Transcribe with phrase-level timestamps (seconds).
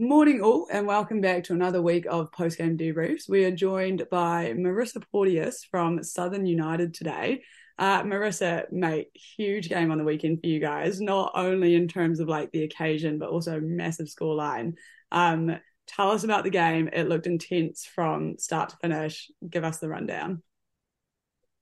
[0.00, 3.28] Morning, all, and welcome back to another week of postgame debriefs.
[3.28, 7.42] We are joined by Marissa Porteous from Southern United today.
[7.80, 12.20] Uh, Marissa, mate, huge game on the weekend for you guys, not only in terms
[12.20, 14.74] of like the occasion, but also massive scoreline.
[15.10, 15.58] Um,
[15.88, 16.88] tell us about the game.
[16.92, 19.28] It looked intense from start to finish.
[19.50, 20.44] Give us the rundown.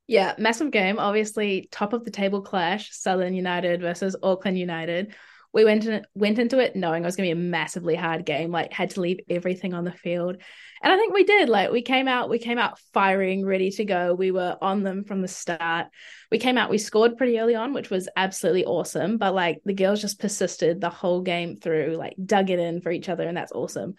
[0.08, 0.98] Yeah, massive game.
[0.98, 5.14] Obviously, top of the table clash, Southern United versus Auckland United
[5.56, 8.26] we went in, went into it knowing it was going to be a massively hard
[8.26, 8.50] game.
[8.50, 10.36] Like had to leave everything on the field,
[10.82, 11.48] and I think we did.
[11.48, 14.12] Like we came out, we came out firing, ready to go.
[14.12, 15.86] We were on them from the start.
[16.30, 19.16] We came out, we scored pretty early on, which was absolutely awesome.
[19.16, 22.92] But like the girls just persisted the whole game through, like dug it in for
[22.92, 23.94] each other, and that's awesome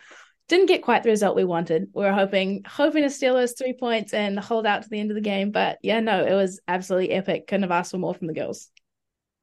[0.50, 1.90] didn't get quite the result we wanted.
[1.94, 5.12] We were hoping hoping to steal those three points and hold out to the end
[5.12, 5.52] of the game.
[5.52, 7.48] But yeah, no, it was absolutely epic.
[7.48, 8.70] Couldn't have asked for more from the girls.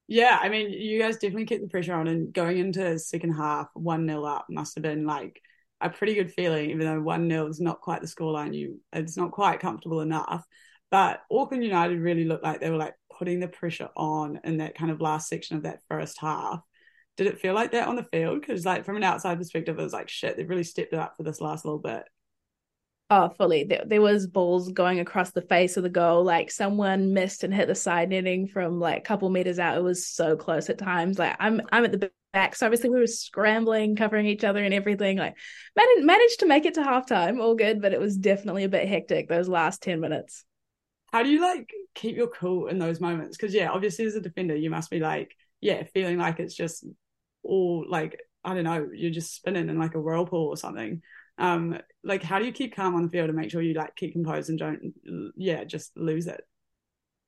[0.07, 3.69] Yeah, I mean, you guys definitely kept the pressure on, and going into second half,
[3.75, 5.41] one 0 up must have been like
[5.81, 8.55] a pretty good feeling, even though one 0 is not quite the scoreline.
[8.55, 10.45] You, it's not quite comfortable enough.
[10.91, 14.77] But Auckland United really looked like they were like putting the pressure on in that
[14.77, 16.61] kind of last section of that first half.
[17.17, 18.41] Did it feel like that on the field?
[18.41, 20.37] Because like from an outside perspective, it was like shit.
[20.37, 22.05] They've really stepped it up for this last little bit.
[23.11, 23.65] Oh, fully.
[23.65, 26.25] There, there was balls going across the face of the goal.
[26.25, 29.77] Like someone missed and hit the side netting from like a couple meters out.
[29.77, 31.19] It was so close at times.
[31.19, 34.73] Like I'm, I'm at the back, so obviously we were scrambling, covering each other and
[34.73, 35.19] everything.
[35.19, 35.37] Like
[35.77, 38.89] managed managed to make it to halftime, all good, but it was definitely a bit
[38.89, 40.45] hectic those last ten minutes.
[41.13, 43.37] How do you like keep your cool in those moments?
[43.37, 46.85] Because yeah, obviously as a defender, you must be like, yeah, feeling like it's just
[47.43, 51.03] all like I don't know, you're just spinning in like a whirlpool or something
[51.37, 53.97] um like how do you keep calm on the field and make sure you like
[53.97, 54.95] keep composed and don't
[55.37, 56.43] yeah just lose it?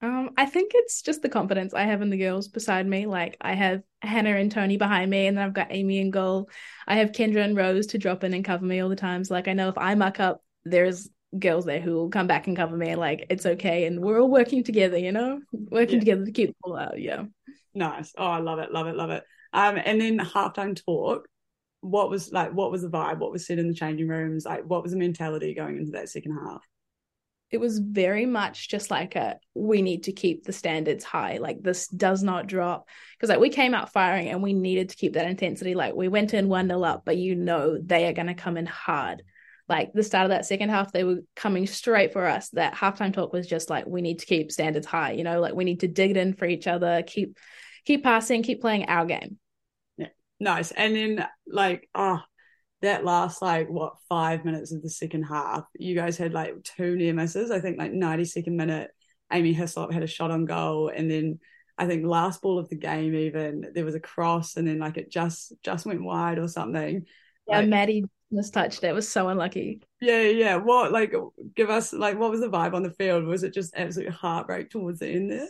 [0.02, 3.06] Um i think it's just the confidence i have in the girls beside me.
[3.06, 6.50] Like i have hannah and tony behind me and then i've got amy and goal.
[6.86, 9.30] I have kendra and rose to drop in and cover me all the times.
[9.30, 12.56] Like i know if i muck up there's girls there who will come back and
[12.56, 12.94] cover me.
[12.94, 13.86] Like it's okay.
[13.86, 15.40] And we're all working together you know?
[15.52, 16.00] Working yeah.
[16.00, 17.24] together to keep the ball out yeah.
[17.74, 18.12] Nice.
[18.18, 19.24] Oh i love it love it love it.
[19.54, 21.26] Um and then halftime talk
[21.86, 23.18] what was like what was the vibe?
[23.18, 24.44] What was said in the changing rooms?
[24.44, 26.62] Like what was the mentality going into that second half?
[27.50, 31.38] It was very much just like a we need to keep the standards high.
[31.38, 32.88] Like this does not drop.
[33.16, 35.74] Because like we came out firing and we needed to keep that intensity.
[35.74, 38.56] Like we went in one nil up but you know they are going to come
[38.56, 39.22] in hard.
[39.68, 42.48] Like the start of that second half they were coming straight for us.
[42.50, 45.40] That halftime talk was just like we need to keep standards high you know?
[45.40, 47.38] Like we need to dig it in for each other keep
[47.84, 49.38] keep passing keep playing our game
[50.38, 50.70] Nice.
[50.72, 52.20] And then like oh
[52.82, 56.96] that last like what five minutes of the second half, you guys had like two
[56.96, 57.50] near misses.
[57.50, 58.90] I think like 92nd minute,
[59.32, 61.38] Amy Hislop had a shot on goal, and then
[61.78, 64.96] I think last ball of the game even there was a cross, and then like
[64.96, 67.06] it just just went wide or something.
[67.48, 68.92] Yeah, like, Maddie mistouched it.
[68.92, 69.80] Was so unlucky.
[70.00, 70.56] Yeah, yeah.
[70.56, 71.14] What like
[71.54, 73.24] give us like what was the vibe on the field?
[73.24, 75.48] Was it just absolute heartbreak towards the end there?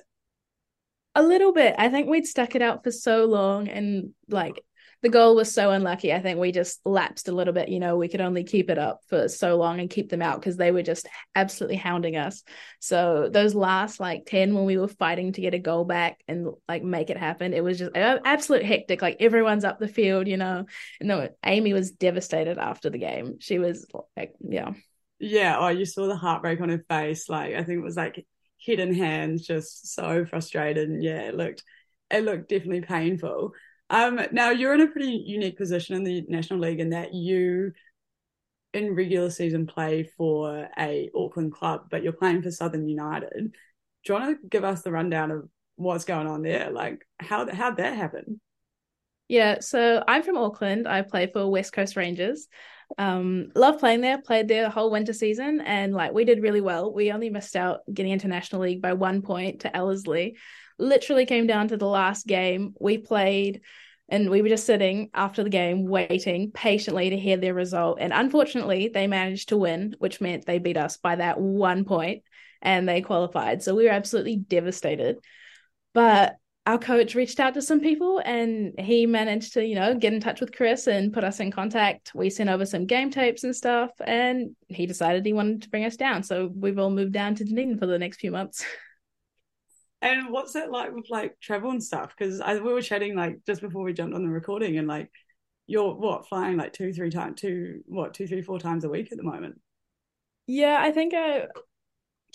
[1.14, 1.74] A little bit.
[1.78, 4.62] I think we'd stuck it out for so long and like
[5.06, 6.12] the goal was so unlucky.
[6.12, 7.68] I think we just lapsed a little bit.
[7.68, 10.40] You know, we could only keep it up for so long and keep them out
[10.40, 11.06] because they were just
[11.36, 12.42] absolutely hounding us.
[12.80, 16.48] So those last like 10 when we were fighting to get a goal back and
[16.66, 19.00] like make it happen, it was just absolute hectic.
[19.00, 20.66] Like everyone's up the field, you know.
[20.98, 23.36] And no, Amy was devastated after the game.
[23.38, 23.86] She was
[24.16, 24.72] like, yeah.
[25.20, 25.56] Yeah.
[25.60, 27.28] Oh, you saw the heartbreak on her face.
[27.28, 28.26] Like I think it was like
[28.66, 30.88] head in hands, just so frustrated.
[30.88, 31.62] And yeah, it looked
[32.10, 33.52] it looked definitely painful.
[33.88, 37.72] Um, now you're in a pretty unique position in the National League in that you,
[38.74, 43.52] in regular season, play for a Auckland club, but you're playing for Southern United.
[44.04, 46.70] Do you want to give us the rundown of what's going on there?
[46.70, 48.40] Like how how'd that happen?
[49.28, 50.86] Yeah, so I'm from Auckland.
[50.86, 52.46] I play for West Coast Rangers.
[52.98, 54.20] Um, love playing there.
[54.20, 56.92] Played there the whole winter season, and like we did really well.
[56.92, 60.36] We only missed out getting into National League by one point to Ellerslie
[60.78, 62.74] literally came down to the last game.
[62.80, 63.62] We played
[64.08, 67.98] and we were just sitting after the game waiting patiently to hear their result.
[68.00, 72.22] And unfortunately, they managed to win, which meant they beat us by that one point
[72.62, 73.62] and they qualified.
[73.62, 75.16] So we were absolutely devastated.
[75.92, 76.36] But
[76.66, 80.20] our coach reached out to some people and he managed to, you know, get in
[80.20, 82.12] touch with Chris and put us in contact.
[82.14, 85.84] We sent over some game tapes and stuff, and he decided he wanted to bring
[85.84, 86.24] us down.
[86.24, 88.64] So we've all moved down to Dunedin for the next few months.
[90.02, 92.14] And what's it like with like travel and stuff?
[92.16, 95.10] Because we were chatting like just before we jumped on the recording, and like
[95.66, 99.10] you're what flying like two, three times, two what two, three, four times a week
[99.10, 99.60] at the moment.
[100.46, 101.46] Yeah, I think I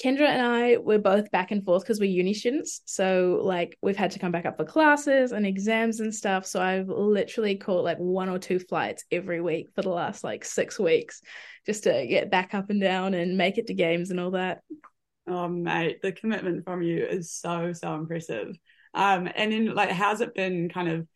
[0.03, 2.81] Kendra and I we're both back and forth because we're uni students.
[2.85, 6.45] So like we've had to come back up for classes and exams and stuff.
[6.45, 10.43] So I've literally caught like one or two flights every week for the last like
[10.43, 11.21] six weeks
[11.65, 14.61] just to get back up and down and make it to games and all that.
[15.27, 18.57] Oh mate, the commitment from you is so, so impressive.
[18.93, 21.07] Um and then like how's it been kind of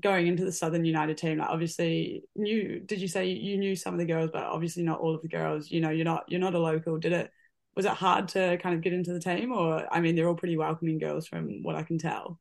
[0.00, 3.94] going into the Southern United team, like obviously knew did you say you knew some
[3.94, 6.40] of the girls, but obviously not all of the girls, you know, you're not you're
[6.40, 6.98] not a local.
[6.98, 7.30] Did it
[7.76, 10.34] was it hard to kind of get into the team or I mean they're all
[10.36, 12.40] pretty welcoming girls from what I can tell.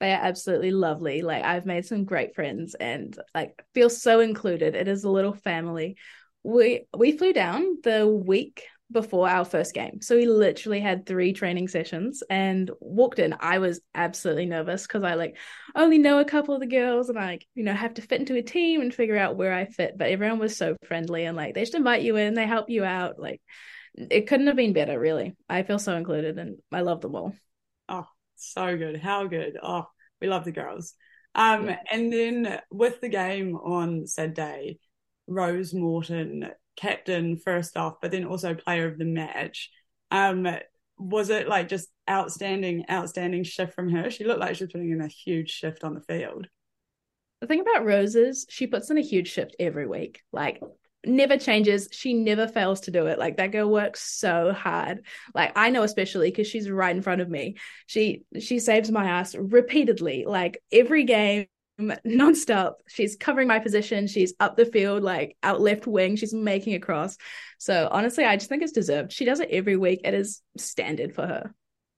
[0.00, 1.22] They are absolutely lovely.
[1.22, 4.74] Like I've made some great friends and like feel so included.
[4.76, 5.96] It is a little family.
[6.44, 10.00] We we flew down the week before our first game.
[10.00, 13.34] So we literally had three training sessions and walked in.
[13.38, 15.36] I was absolutely nervous because I like
[15.74, 18.20] only know a couple of the girls and I like, you know, have to fit
[18.20, 19.98] into a team and figure out where I fit.
[19.98, 22.84] But everyone was so friendly and like they just invite you in, they help you
[22.84, 23.18] out.
[23.18, 23.42] Like
[23.94, 25.36] it couldn't have been better, really.
[25.48, 27.34] I feel so included and I love them all.
[27.88, 28.06] Oh,
[28.36, 28.98] so good.
[29.00, 29.58] How good.
[29.62, 29.86] Oh,
[30.20, 30.94] we love the girls.
[31.34, 31.78] Um, yeah.
[31.90, 34.78] and then with the game on said day,
[35.26, 36.48] Rose Morton,
[36.78, 39.70] captain first off, but then also player of the match.
[40.10, 40.46] Um,
[40.98, 44.10] was it like just outstanding, outstanding shift from her?
[44.10, 46.48] She looked like she was putting in a huge shift on the field.
[47.40, 50.22] The thing about Rose is she puts in a huge shift every week.
[50.32, 50.60] Like
[51.06, 51.88] never changes.
[51.92, 53.18] She never fails to do it.
[53.18, 55.04] Like that girl works so hard.
[55.34, 57.56] Like I know especially because she's right in front of me.
[57.86, 60.24] She she saves my ass repeatedly.
[60.26, 61.46] Like every game
[61.78, 62.74] Um, nonstop.
[62.88, 64.06] She's covering my position.
[64.06, 66.16] She's up the field, like out left wing.
[66.16, 67.16] She's making a cross.
[67.58, 69.12] So honestly, I just think it's deserved.
[69.12, 70.00] She does it every week.
[70.04, 71.54] It is standard for her.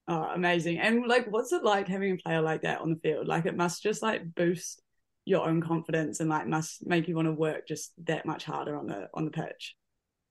[0.08, 0.78] Oh, amazing.
[0.78, 3.26] And like what's it like having a player like that on the field?
[3.26, 4.82] Like it must just like boost
[5.24, 8.76] your own confidence and like must make you want to work just that much harder
[8.76, 9.76] on the on the pitch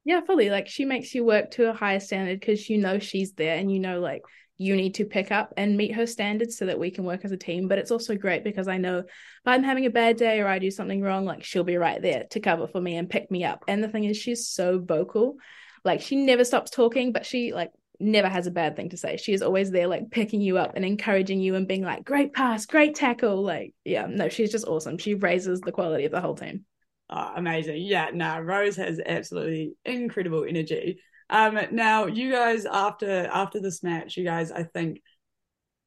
[0.05, 3.33] yeah fully like she makes you work to a higher standard because you know she's
[3.33, 4.21] there and you know like
[4.57, 7.31] you need to pick up and meet her standards so that we can work as
[7.31, 9.05] a team but it's also great because i know if
[9.45, 12.25] i'm having a bad day or i do something wrong like she'll be right there
[12.29, 15.35] to cover for me and pick me up and the thing is she's so vocal
[15.85, 19.17] like she never stops talking but she like never has a bad thing to say.
[19.17, 22.33] She is always there, like picking you up and encouraging you and being like, great
[22.33, 23.43] pass, great tackle.
[23.43, 24.97] Like, yeah, no, she's just awesome.
[24.97, 26.65] She raises the quality of the whole team.
[27.09, 27.77] Oh, amazing.
[27.81, 31.01] Yeah, no, Rose has absolutely incredible energy.
[31.29, 35.01] Um, now you guys after after this match, you guys, I think,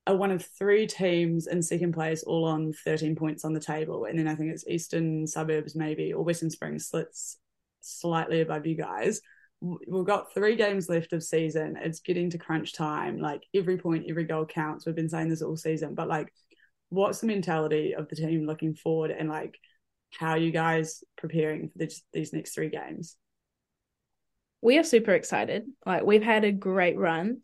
[0.06, 4.04] are one of three teams in second place, all on 13 points on the table.
[4.04, 7.38] And then I think it's Eastern Suburbs, maybe, or Western Springs slits
[7.80, 9.20] slightly above you guys
[9.62, 11.78] we've got three games left of season.
[11.80, 13.18] It's getting to crunch time.
[13.18, 14.84] Like every point, every goal counts.
[14.84, 16.32] We've been saying this all season, but like,
[16.88, 19.58] what's the mentality of the team looking forward, and like,
[20.18, 23.16] how are you guys preparing for this, these next three games?
[24.60, 25.64] We are super excited.
[25.84, 27.38] Like we've had a great run.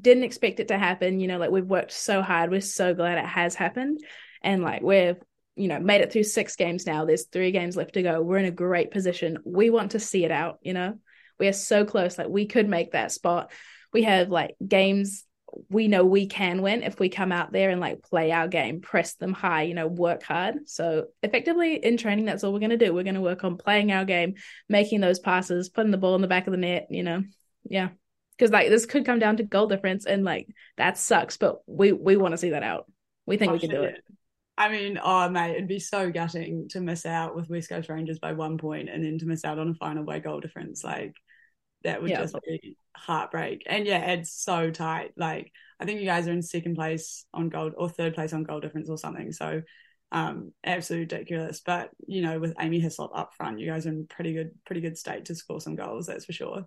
[0.00, 1.20] Didn't expect it to happen.
[1.20, 2.50] You know, like we've worked so hard.
[2.50, 4.00] We're so glad it has happened,
[4.42, 5.16] and like we've
[5.56, 7.04] you know made it through six games now.
[7.04, 8.22] There's three games left to go.
[8.22, 9.38] We're in a great position.
[9.44, 10.58] We want to see it out.
[10.62, 10.98] You know
[11.38, 12.18] we are so close.
[12.18, 13.50] Like we could make that spot.
[13.92, 15.24] We have like games
[15.68, 18.80] we know we can win if we come out there and like play our game,
[18.80, 20.68] press them high, you know, work hard.
[20.68, 22.92] So effectively in training, that's all we're gonna do.
[22.92, 24.34] We're gonna work on playing our game,
[24.68, 27.22] making those passes, putting the ball in the back of the net, you know.
[27.64, 27.90] Yeah.
[28.36, 31.92] Because like this could come down to goal difference and like that sucks, but we
[31.92, 32.90] we want to see that out.
[33.26, 34.02] We think oh, we can do it.
[34.56, 38.18] I mean, oh mate, it'd be so gutting to miss out with West Coast Rangers
[38.18, 40.84] by one point and then to miss out on a final by goal difference.
[40.84, 41.14] Like
[41.84, 42.22] that would yeah.
[42.22, 43.62] just be heartbreak.
[43.66, 45.12] And yeah, it's so tight.
[45.16, 48.44] Like I think you guys are in second place on gold or third place on
[48.44, 49.32] goal difference or something.
[49.32, 49.62] So
[50.12, 51.60] um absolutely ridiculous.
[51.64, 54.80] But you know, with Amy Hislop up front, you guys are in pretty good pretty
[54.80, 56.66] good state to score some goals, that's for sure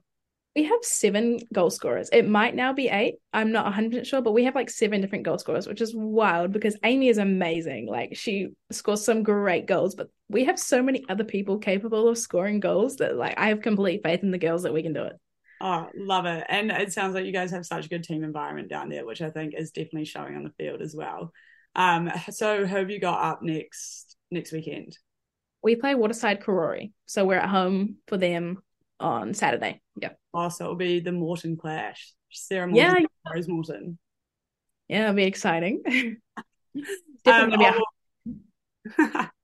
[0.58, 2.10] we have seven goal scorers.
[2.12, 3.18] It might now be eight.
[3.32, 6.52] I'm not 100% sure, but we have like seven different goal scorers, which is wild
[6.52, 7.86] because Amy is amazing.
[7.86, 12.18] Like she scores some great goals, but we have so many other people capable of
[12.18, 15.04] scoring goals that like I have complete faith in the girls that we can do
[15.04, 15.14] it.
[15.60, 16.46] Oh, love it.
[16.50, 19.22] And it sounds like you guys have such a good team environment down there, which
[19.22, 21.32] I think is definitely showing on the field as well.
[21.76, 24.98] Um, so who have you got up next next weekend?
[25.64, 26.92] We play Waterside Karori.
[27.06, 28.62] So we're at home for them
[29.00, 29.82] on Saturday.
[30.00, 30.12] Yeah.
[30.34, 32.14] Oh, so it'll be the Morton clash.
[32.32, 33.34] Sarah Morton, yeah.
[33.34, 33.98] Rose Morton.
[34.88, 35.84] Yeah, it'll be exciting.
[37.24, 37.82] Definitely um,
[38.96, 39.04] be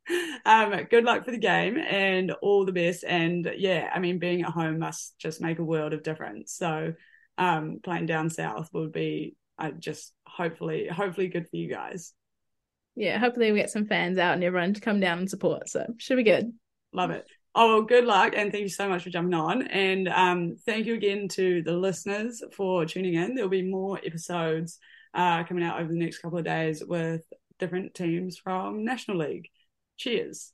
[0.45, 3.03] um, good luck for the game and all the best.
[3.03, 6.53] And yeah, I mean, being at home must just make a world of difference.
[6.53, 6.93] So
[7.37, 12.13] um, playing down south would be uh, just hopefully, hopefully good for you guys.
[12.95, 15.69] Yeah, hopefully we get some fans out and everyone to come down and support.
[15.69, 16.53] So should be good.
[16.93, 17.25] Love it.
[17.55, 18.33] Oh, well, good luck.
[18.35, 19.67] And thank you so much for jumping on.
[19.67, 23.35] And um, thank you again to the listeners for tuning in.
[23.35, 24.79] There'll be more episodes
[25.13, 27.21] uh, coming out over the next couple of days with
[27.59, 29.49] different teams from National League.
[30.03, 30.51] Cheers.